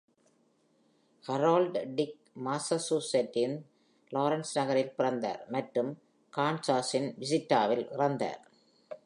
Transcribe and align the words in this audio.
Harold 1.23 1.77
Dick 1.97 2.17
மாசசூசெட்ஸின் 2.45 3.55
Lawrence 4.11 4.53
நகரில் 4.59 4.95
பிறந்தார் 4.97 5.43
மற்றும் 5.49 5.91
கான்சாஸின் 6.33 7.09
விசிட்டாவில் 7.21 7.85
இறந்தார். 7.97 8.41